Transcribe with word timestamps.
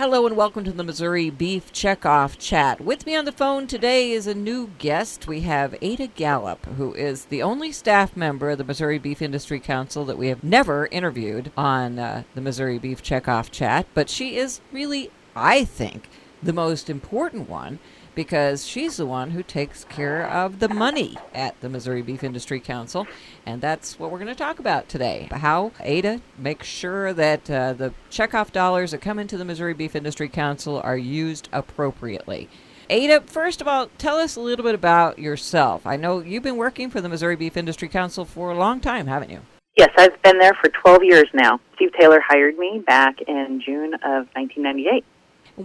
Hello 0.00 0.24
and 0.24 0.34
welcome 0.34 0.64
to 0.64 0.72
the 0.72 0.82
Missouri 0.82 1.28
Beef 1.28 1.74
Checkoff 1.74 2.38
Chat. 2.38 2.80
With 2.80 3.04
me 3.04 3.14
on 3.14 3.26
the 3.26 3.32
phone 3.32 3.66
today 3.66 4.12
is 4.12 4.26
a 4.26 4.34
new 4.34 4.70
guest. 4.78 5.26
We 5.26 5.42
have 5.42 5.76
Ada 5.82 6.06
Gallup, 6.06 6.64
who 6.78 6.94
is 6.94 7.26
the 7.26 7.42
only 7.42 7.70
staff 7.70 8.16
member 8.16 8.48
of 8.48 8.56
the 8.56 8.64
Missouri 8.64 8.98
Beef 8.98 9.20
Industry 9.20 9.60
Council 9.60 10.06
that 10.06 10.16
we 10.16 10.28
have 10.28 10.42
never 10.42 10.86
interviewed 10.86 11.52
on 11.54 11.98
uh, 11.98 12.22
the 12.34 12.40
Missouri 12.40 12.78
Beef 12.78 13.02
Checkoff 13.02 13.50
Chat, 13.50 13.86
but 13.92 14.08
she 14.08 14.38
is 14.38 14.62
really, 14.72 15.10
I 15.36 15.66
think, 15.66 16.08
the 16.42 16.54
most 16.54 16.88
important 16.88 17.50
one 17.50 17.78
because 18.14 18.66
she's 18.66 18.96
the 18.96 19.06
one 19.06 19.30
who 19.30 19.42
takes 19.42 19.84
care 19.84 20.28
of 20.28 20.58
the 20.58 20.68
money 20.68 21.16
at 21.34 21.60
the 21.60 21.68
Missouri 21.68 22.02
Beef 22.02 22.24
Industry 22.24 22.60
Council. 22.60 23.06
And 23.46 23.60
that's 23.60 23.98
what 23.98 24.10
we're 24.10 24.18
going 24.18 24.28
to 24.28 24.34
talk 24.34 24.58
about 24.58 24.88
today. 24.88 25.28
How 25.30 25.72
Ada 25.80 26.20
makes 26.38 26.66
sure 26.66 27.12
that 27.12 27.50
uh, 27.50 27.72
the 27.72 27.94
checkoff 28.10 28.52
dollars 28.52 28.90
that 28.90 29.00
come 29.00 29.18
into 29.18 29.36
the 29.36 29.44
Missouri 29.44 29.74
Beef 29.74 29.94
Industry 29.94 30.28
Council 30.28 30.80
are 30.82 30.98
used 30.98 31.48
appropriately. 31.52 32.48
Ada, 32.90 33.20
first 33.26 33.60
of 33.60 33.68
all, 33.68 33.88
tell 33.98 34.16
us 34.16 34.34
a 34.34 34.40
little 34.40 34.64
bit 34.64 34.74
about 34.74 35.18
yourself. 35.18 35.86
I 35.86 35.94
know 35.96 36.18
you've 36.18 36.42
been 36.42 36.56
working 36.56 36.90
for 36.90 37.00
the 37.00 37.08
Missouri 37.08 37.36
Beef 37.36 37.56
Industry 37.56 37.88
Council 37.88 38.24
for 38.24 38.50
a 38.50 38.56
long 38.56 38.80
time, 38.80 39.06
haven't 39.06 39.30
you? 39.30 39.40
Yes, 39.76 39.90
I've 39.96 40.20
been 40.22 40.38
there 40.38 40.54
for 40.60 40.70
12 40.82 41.04
years 41.04 41.28
now. 41.32 41.60
Steve 41.76 41.90
Taylor 41.98 42.20
hired 42.20 42.58
me 42.58 42.82
back 42.84 43.20
in 43.28 43.62
June 43.64 43.94
of 43.94 44.26
1998. 44.34 45.04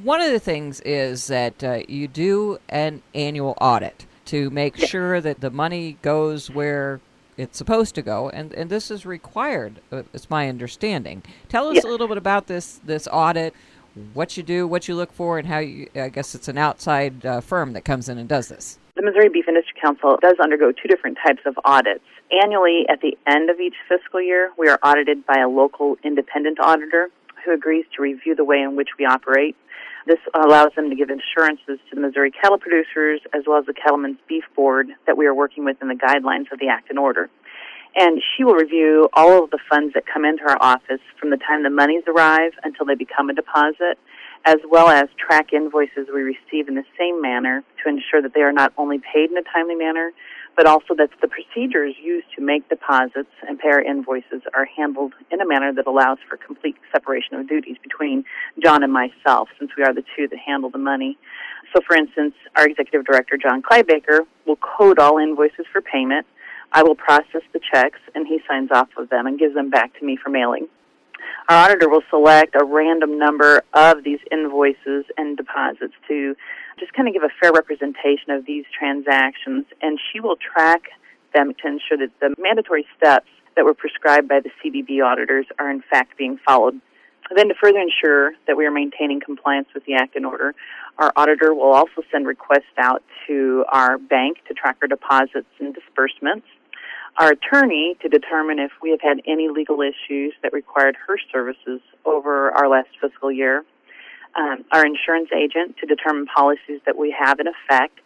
One 0.04 0.20
of 0.20 0.30
the 0.30 0.40
things 0.42 0.82
is 0.82 1.28
that 1.28 1.64
uh, 1.64 1.80
you 1.88 2.10
do 2.10 2.58
an 2.68 3.02
annual 3.14 3.56
audit 3.62 4.06
to 4.26 4.50
make 4.50 4.76
sure 4.76 5.22
that 5.22 5.40
the 5.40 5.50
money 5.50 5.98
goes 6.02 6.50
where 6.50 7.00
it's 7.38 7.58
supposed 7.58 7.96
to 7.96 8.02
go, 8.02 8.30
and, 8.30 8.54
and 8.56 8.70
this 8.70 8.92
is 8.92 9.06
required. 9.06 9.80
Uh, 9.94 10.04
it's 10.14 10.30
my 10.30 10.50
understanding. 10.50 11.24
Tell 11.48 11.70
us 11.70 11.76
Yes. 11.76 11.86
a 11.86 11.88
little 11.88 12.10
bit 12.10 12.18
about 12.18 12.48
this 12.48 12.82
this 12.84 13.08
audit, 13.10 13.54
what 14.14 14.36
you 14.36 14.44
do, 14.44 14.68
what 14.68 14.90
you 14.90 14.96
look 14.96 15.14
for, 15.14 15.40
and 15.40 15.48
how 15.48 15.60
you. 15.60 15.88
I 15.96 16.10
guess 16.10 16.36
it's 16.36 16.50
an 16.50 16.58
outside 16.58 17.26
uh, 17.26 17.40
firm 17.40 17.72
that 17.72 17.86
comes 17.86 18.10
in 18.10 18.18
and 18.18 18.28
does 18.28 18.50
this. 18.50 18.78
The 18.96 19.02
Missouri 19.02 19.30
Beef 19.30 19.48
Industry 19.48 19.76
Council 19.82 20.18
does 20.22 20.36
undergo 20.44 20.74
two 20.74 20.90
different 20.90 21.18
types 21.26 21.42
of 21.46 21.58
audits. 21.64 22.04
Annually, 22.44 22.86
at 22.90 23.00
the 23.00 23.18
end 23.28 23.50
of 23.50 23.62
each 23.62 23.76
fiscal 23.88 24.22
year, 24.22 24.52
we 24.58 24.68
are 24.68 24.80
audited 24.84 25.26
by 25.26 25.40
a 25.40 25.48
local 25.48 25.98
independent 26.04 26.60
auditor 26.60 27.10
who 27.46 27.54
agrees 27.54 27.86
to 27.96 28.02
review 28.02 28.36
the 28.36 28.44
way 28.44 28.62
in 28.62 28.76
which 28.76 28.90
we 28.98 29.06
operate. 29.06 29.56
This 30.08 30.20
allows 30.34 30.72
them 30.76 30.90
to 30.90 30.96
give 30.96 31.10
assurances 31.10 31.80
to 31.90 31.96
the 31.96 32.02
Missouri 32.02 32.32
cattle 32.32 32.58
producers 32.58 33.22
as 33.34 33.44
well 33.48 33.60
as 33.60 33.66
the 33.66 33.74
Cattlemen's 33.74 34.20
Beef 34.28 34.44
Board 34.56 34.88
that 35.08 35.18
we 35.18 35.26
are 35.26 35.34
working 35.34 35.66
within 35.66 35.88
the 35.88 35.96
guidelines 35.96 36.52
of 36.52 36.60
the 36.60 36.68
Act 36.70 36.90
and 36.90 37.00
Order. 37.00 37.30
And 37.96 38.22
she 38.36 38.44
will 38.44 38.56
review 38.56 39.10
all 39.14 39.44
of 39.44 39.52
the 39.52 39.60
funds 39.70 39.94
that 39.94 40.04
come 40.06 40.26
into 40.26 40.44
our 40.44 40.58
office 40.60 41.00
from 41.20 41.30
the 41.30 41.38
time 41.38 41.64
the 41.64 41.70
monies 41.70 42.04
arrive 42.08 42.52
until 42.64 42.86
they 42.86 42.96
become 42.96 43.30
a 43.30 43.34
deposit, 43.34 43.98
as 44.44 44.58
well 44.70 44.90
as 44.90 45.08
track 45.18 45.54
invoices 45.54 46.08
we 46.14 46.22
receive 46.22 46.68
in 46.68 46.76
the 46.76 46.84
same 47.00 47.22
manner 47.22 47.64
to 47.84 47.90
ensure 47.90 48.22
that 48.22 48.34
they 48.34 48.42
are 48.42 48.52
not 48.52 48.74
only 48.78 49.00
paid 49.00 49.32
in 49.32 49.38
a 49.38 49.44
timely 49.54 49.76
manner, 49.76 50.12
but 50.56 50.66
also 50.66 50.96
that 50.96 51.10
the 51.22 51.28
procedures 51.28 51.96
used 52.02 52.28
to 52.36 52.42
make 52.42 52.68
deposits 52.70 53.32
and 53.48 53.60
pay 53.60 53.70
our 53.70 53.82
invoices 53.82 54.42
are 54.54 54.66
handled 54.66 55.14
in 55.32 55.42
a 55.42 55.48
manner 55.48 55.74
that 55.74 55.86
allows 55.86 56.18
for 56.30 56.38
complete 56.38 56.76
separation 56.92 57.36
of 57.36 57.48
duties 57.48 57.78
between 57.84 58.24
John 58.64 58.84
and 58.84 58.94
myself, 58.94 59.50
since 59.60 59.72
we 59.78 59.84
are 59.84 59.94
the 59.94 60.04
two 60.16 60.28
that 60.28 60.40
handle 60.40 60.70
the 60.70 60.78
money. 60.78 61.18
So, 61.74 61.82
for 61.86 61.96
instance, 61.96 62.34
our 62.56 62.66
executive 62.66 63.06
director, 63.06 63.38
John 63.38 63.62
Clybaker, 63.62 64.22
will 64.46 64.58
code 64.58 65.00
all 65.00 65.18
invoices 65.18 65.66
for 65.72 65.82
payment. 65.82 66.26
I 66.72 66.84
will 66.84 66.96
process 66.96 67.42
the 67.52 67.60
checks, 67.74 68.00
and 68.14 68.26
he 68.26 68.40
signs 68.48 68.70
off 68.72 68.90
of 68.98 69.10
them 69.10 69.28
and 69.28 69.38
gives 69.38 69.56
them 69.56 69.70
back 69.70 69.98
to 70.00 70.06
me 70.06 70.18
for 70.22 70.30
mailing. 70.30 70.68
Our 71.48 71.66
auditor 71.66 71.90
will 71.90 72.02
select 72.10 72.56
a 72.60 72.66
random 72.66 73.20
number 73.20 73.62
of 73.74 74.04
these 74.04 74.18
invoices 74.32 75.06
and 75.16 75.38
deposits 75.38 75.94
to 76.08 76.36
just 76.80 76.92
kind 76.94 77.08
of 77.08 77.14
give 77.14 77.22
a 77.22 77.30
fair 77.40 77.52
representation 77.52 78.32
of 78.32 78.48
these 78.48 78.66
transactions, 78.78 79.66
and 79.80 80.00
she 80.12 80.20
will 80.20 80.38
track 80.38 80.90
them 81.36 81.54
to 81.62 81.68
ensure 81.68 81.98
that 81.98 82.10
the 82.20 82.34
mandatory 82.42 82.88
steps 82.98 83.28
that 83.56 83.64
were 83.64 83.76
prescribed 83.76 84.28
by 84.28 84.40
the 84.40 84.50
CBB 84.58 85.06
auditors 85.06 85.46
are 85.60 85.70
in 85.70 85.84
fact 85.88 86.18
being 86.18 86.40
followed. 86.48 86.82
Then, 87.36 87.48
to 87.50 87.56
further 87.62 87.80
ensure 87.80 88.32
that 88.48 88.58
we 88.58 88.66
are 88.66 88.72
maintaining 88.72 89.20
compliance 89.20 89.68
with 89.74 89.86
the 89.86 89.94
Act 89.94 90.16
and 90.16 90.26
Order, 90.26 90.56
our 90.98 91.12
auditor 91.16 91.54
will 91.54 91.74
also 91.74 92.02
send 92.12 92.26
requests 92.26 92.74
out 92.78 93.04
to 93.28 93.66
our 93.70 94.00
bank 94.00 94.38
to 94.48 94.56
track 94.56 94.78
our 94.82 94.88
deposits 94.88 95.48
and 95.60 95.76
disbursements 95.76 96.48
our 97.18 97.32
attorney 97.32 97.96
to 98.02 98.10
determine 98.10 98.60
if 98.60 98.72
we 98.82 98.92
have 98.92 99.02
had 99.02 99.22
any 99.26 99.48
legal 99.50 99.82
issues 99.82 100.34
that 100.44 100.52
required 100.54 100.98
her 101.08 101.18
services 101.32 101.82
over 102.06 102.52
our 102.52 102.68
last 102.68 102.90
fiscal 103.00 103.32
year, 103.32 103.64
um, 104.36 104.66
our 104.72 104.86
insurance 104.86 105.30
agent 105.34 105.78
to 105.78 105.86
determine 105.86 106.26
policies 106.26 106.82
that 106.86 106.98
we 106.98 107.16
have 107.18 107.40
in 107.40 107.48
effect, 107.48 108.00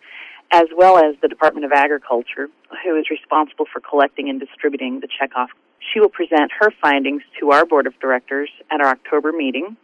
as 0.51 0.65
well 0.75 0.97
as 0.97 1.15
the 1.21 1.27
Department 1.27 1.65
of 1.65 1.71
Agriculture, 1.71 2.49
who 2.83 2.97
is 2.97 3.09
responsible 3.09 3.65
for 3.71 3.79
collecting 3.79 4.29
and 4.29 4.39
distributing 4.39 4.99
the 4.99 5.07
checkoff. 5.07 5.47
She 5.91 5.99
will 5.99 6.09
present 6.09 6.51
her 6.59 6.69
findings 6.81 7.23
to 7.39 7.51
our 7.51 7.65
board 7.65 7.87
of 7.87 7.99
directors 7.99 8.49
at 8.69 8.79
our 8.81 8.89
October 8.89 9.31
meeting. 9.31 9.75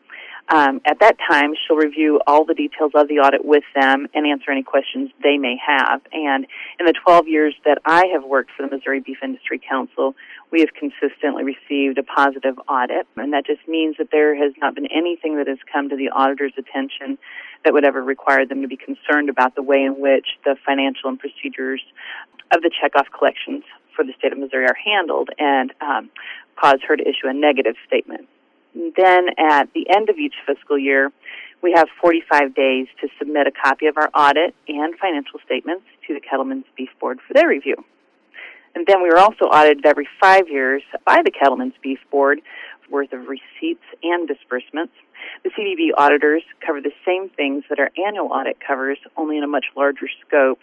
Um, 0.48 0.80
at 0.86 1.00
that 1.00 1.18
time, 1.28 1.54
she'll 1.56 1.78
review 1.78 2.22
all 2.28 2.46
the 2.46 2.54
details 2.54 2.92
of 2.94 3.08
the 3.08 3.16
audit 3.16 3.44
with 3.44 3.64
them 3.74 4.08
and 4.14 4.28
answer 4.28 4.52
any 4.52 4.62
questions 4.62 5.10
they 5.24 5.38
may 5.38 5.58
have. 5.58 6.02
And 6.14 6.46
in 6.80 6.86
the 6.86 6.94
12 6.94 7.28
years 7.28 7.56
that 7.66 7.80
I 7.84 8.06
have 8.14 8.24
worked 8.24 8.52
for 8.56 8.68
the 8.68 8.76
Missouri 8.76 9.00
Beef 9.00 9.18
Industry 9.24 9.60
Council, 9.60 10.14
we 10.52 10.60
have 10.60 10.70
consistently 10.74 11.44
received 11.44 11.98
a 11.98 12.04
positive 12.04 12.60
audit. 12.70 13.08
And 13.18 13.34
that 13.34 13.48
just 13.48 13.68
means 13.68 13.96
that 13.98 14.10
there 14.12 14.36
has 14.36 14.54
not 14.62 14.76
been 14.76 14.86
anything 14.86 15.38
that 15.38 15.48
has 15.48 15.58
come 15.72 15.90
to 15.90 15.96
the 15.96 16.10
auditor's 16.10 16.54
attention 16.58 17.18
that 17.64 17.74
would 17.74 17.84
ever 17.84 18.04
require 18.04 18.46
them 18.46 18.62
to 18.62 18.68
be 18.68 18.78
concerned 18.78 19.30
about 19.30 19.56
the 19.56 19.64
way 19.64 19.82
in 19.82 20.00
which 20.00 20.28
the 20.44 20.56
financial 20.64 21.10
and 21.10 21.20
procedures 21.20 21.82
of 22.54 22.62
the 22.62 22.70
checkoff 22.70 23.06
collections 23.18 23.64
for 23.96 24.06
the 24.06 24.14
state 24.20 24.32
of 24.32 24.38
Missouri 24.38 24.66
are 24.66 24.78
handled 24.78 25.30
and 25.40 25.74
um, 25.82 26.12
cause 26.56 26.80
her 26.88 26.96
to 26.96 27.04
issue 27.04 27.28
a 27.28 27.34
negative 27.34 27.76
statement. 27.88 28.30
And 28.76 28.94
then 28.96 29.30
at 29.38 29.74
the 29.74 29.90
end 29.90 30.10
of 30.10 30.18
each 30.18 30.36
fiscal 30.46 30.78
year, 30.78 31.12
we 31.64 31.74
have 31.76 31.88
45 32.02 32.54
days 32.54 32.88
to 33.02 33.08
submit 33.18 33.48
a 33.48 33.52
copy 33.52 33.88
of 33.88 33.98
our 33.98 34.10
audit 34.14 34.54
and 34.68 34.96
financial 35.00 35.40
statements 35.46 35.86
to 36.08 36.14
the 36.14 36.20
Cattlemen's 36.20 36.66
Beef 36.78 36.90
Board 37.00 37.20
for 37.26 37.34
their 37.34 37.48
review. 37.48 37.76
And 38.76 38.86
then 38.86 39.02
we 39.02 39.10
are 39.10 39.18
also 39.18 39.46
audited 39.46 39.86
every 39.86 40.08
five 40.20 40.50
years 40.50 40.84
by 41.06 41.22
the 41.24 41.32
Cattlemen's 41.32 41.74
Beef 41.82 42.00
Board 42.12 42.42
worth 42.92 43.14
of 43.14 43.28
receipts 43.28 43.86
and 44.04 44.28
disbursements. 44.28 44.94
The 45.44 45.50
CBB 45.52 45.98
auditors 45.98 46.44
cover 46.64 46.82
the 46.82 46.92
same 47.06 47.30
things 47.30 47.64
that 47.70 47.80
our 47.80 47.90
annual 48.06 48.28
audit 48.28 48.58
covers, 48.60 49.00
only 49.18 49.38
in 49.38 49.44
a 49.44 49.48
much 49.48 49.66
larger 49.76 50.08
scope. 50.28 50.60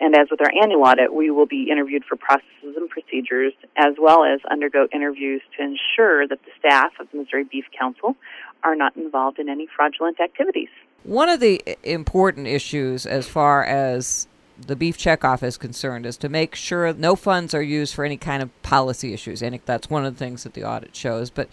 And 0.00 0.16
as 0.16 0.28
with 0.30 0.40
our 0.40 0.50
annual 0.60 0.82
audit, 0.82 1.14
we 1.14 1.30
will 1.30 1.46
be 1.46 1.68
interviewed 1.70 2.04
for 2.04 2.16
processes 2.16 2.76
and 2.76 2.90
procedures, 2.90 3.52
as 3.76 3.94
well 3.98 4.24
as 4.24 4.40
undergo 4.50 4.88
interviews 4.92 5.42
to 5.56 5.62
ensure 5.62 6.26
that 6.26 6.40
the 6.44 6.50
staff 6.58 6.92
of 6.98 7.08
the 7.12 7.18
Missouri 7.18 7.44
Beef 7.44 7.66
Council 7.78 8.16
are 8.64 8.74
not 8.74 8.96
involved 8.96 9.38
in 9.38 9.48
any 9.48 9.68
fraudulent 9.74 10.20
activities. 10.20 10.68
One 11.04 11.28
of 11.28 11.40
the 11.40 11.62
important 11.82 12.46
issues 12.46 13.06
as 13.06 13.28
far 13.28 13.64
as 13.64 14.26
the 14.66 14.76
beef 14.76 14.96
checkoff 14.96 15.42
is 15.42 15.56
concerned 15.56 16.06
is 16.06 16.16
to 16.18 16.28
make 16.28 16.54
sure 16.54 16.92
no 16.92 17.16
funds 17.16 17.54
are 17.54 17.62
used 17.62 17.94
for 17.94 18.04
any 18.04 18.16
kind 18.16 18.42
of 18.42 18.62
policy 18.62 19.12
issues. 19.12 19.42
And 19.42 19.58
that's 19.64 19.90
one 19.90 20.04
of 20.04 20.14
the 20.14 20.18
things 20.18 20.44
that 20.44 20.54
the 20.54 20.64
audit 20.64 20.94
shows. 20.94 21.30
But 21.30 21.48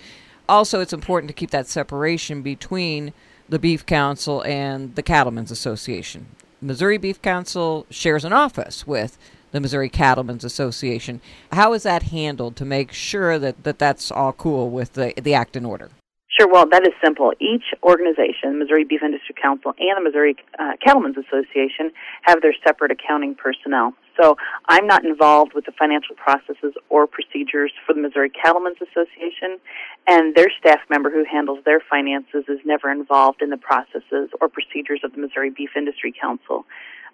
also, 0.48 0.80
it's 0.82 0.94
important 0.94 1.30
to 1.30 1.34
keep 1.34 1.52
that 1.52 1.68
separation 1.68 2.42
between 2.42 3.14
the 3.48 3.60
Beef 3.60 3.86
Council 3.86 4.44
and 4.44 4.96
the 4.96 5.04
Cattlemen's 5.04 5.52
Association. 5.52 6.28
Missouri 6.62 6.98
Beef 6.98 7.22
Council 7.22 7.86
shares 7.90 8.26
an 8.26 8.34
office 8.34 8.86
with 8.86 9.18
the 9.52 9.60
Missouri 9.60 9.90
Cattlemen's 9.90 10.44
Association. 10.44 11.22
How 11.52 11.74
is 11.74 11.84
that 11.84 12.04
handled 12.04 12.56
to 12.58 12.66
make 12.66 12.92
sure 12.92 13.40
that, 13.40 13.64
that 13.64 13.80
that's 13.80 14.12
all 14.12 14.34
cool 14.34 14.70
with 14.70 14.94
the, 14.94 15.14
the 15.22 15.34
act 15.34 15.56
and 15.56 15.66
order? 15.66 15.90
Sure, 16.38 16.48
well, 16.48 16.68
that 16.70 16.84
is 16.84 16.94
simple. 17.04 17.34
Each 17.40 17.64
organization, 17.84 18.60
Missouri 18.60 18.84
Beef 18.84 19.02
Industry 19.04 19.36
Council 19.42 19.74
and 19.80 19.98
the 19.98 20.02
Missouri 20.02 20.36
uh, 20.58 20.74
Cattlemen's 20.86 21.18
Association, 21.18 21.92
have 22.22 22.42
their 22.42 22.54
separate 22.66 22.92
accounting 22.92 23.36
personnel. 23.36 23.94
So 24.20 24.36
I'm 24.66 24.86
not 24.86 25.06
involved 25.06 25.54
with 25.54 25.66
the 25.66 25.72
financial 25.72 26.16
processes 26.16 26.74
or 26.90 27.08
procedures 27.08 27.72
for 27.86 27.94
the 27.94 28.02
Missouri 28.02 28.30
Cattlemen's 28.30 28.78
Association, 28.82 29.60
and 30.08 30.36
their 30.36 30.52
staff 30.60 30.80
member 30.90 31.10
who 31.10 31.24
handles 31.24 31.60
their 31.66 31.80
finances 31.80 32.44
is 32.48 32.60
never 32.66 32.92
involved 32.92 33.42
in 33.42 33.50
the 33.50 33.58
processes 33.58 34.30
or 34.42 34.50
procedures 34.50 35.02
of 35.04 35.14
the 35.14 35.22
Missouri 35.22 35.50
Beef 35.50 35.72
Industry 35.76 36.14
Council. 36.20 36.66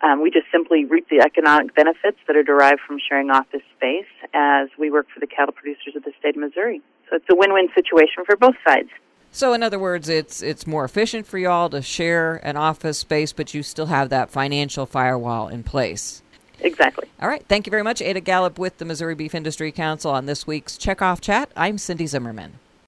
Um, 0.02 0.22
we 0.22 0.30
just 0.30 0.48
simply 0.52 0.86
reap 0.86 1.08
the 1.10 1.22
economic 1.22 1.74
benefits 1.76 2.18
that 2.28 2.36
are 2.36 2.44
derived 2.44 2.82
from 2.86 2.98
sharing 3.08 3.30
office 3.30 3.62
space 3.78 4.12
as 4.34 4.68
we 4.78 4.92
work 4.92 5.08
for 5.14 5.20
the 5.20 5.28
cattle 5.28 5.54
producers 5.54 5.96
of 5.96 6.04
the 6.04 6.12
state 6.20 6.36
of 6.36 6.42
Missouri. 6.42 6.82
So 7.10 7.18
it's 7.18 7.26
a 7.30 7.36
win-win 7.36 7.70
situation 7.74 8.26
for 8.26 8.36
both 8.36 8.56
sides. 8.68 8.90
So, 9.32 9.52
in 9.52 9.64
other 9.64 9.80
words, 9.80 10.08
it's 10.08 10.42
it's 10.42 10.66
more 10.66 10.86
efficient 10.86 11.28
for 11.28 11.38
y'all 11.38 11.70
to 11.70 11.82
share 11.82 12.36
an 12.38 12.56
office 12.56 13.00
space, 13.00 13.34
but 13.34 13.54
you 13.54 13.64
still 13.64 13.88
have 13.88 14.08
that 14.10 14.30
financial 14.30 14.86
firewall 14.86 15.50
in 15.50 15.62
place. 15.62 16.24
Exactly. 16.60 17.10
All 17.22 17.28
right. 17.28 17.46
Thank 17.48 17.66
you 17.68 17.72
very 17.72 17.84
much, 17.84 18.02
Ada 18.02 18.22
Gallup 18.22 18.58
with 18.58 18.78
the 18.78 18.86
Missouri 18.86 19.16
Beef 19.16 19.36
Industry 19.36 19.72
Council 19.72 20.12
on 20.12 20.26
this 20.26 20.46
week's 20.46 20.78
Checkoff 20.78 21.22
Chat. 21.22 21.50
I'm 21.56 21.78
Cindy 21.78 22.08
Zimmerman. 22.08 22.60